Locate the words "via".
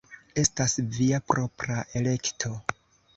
0.95-1.19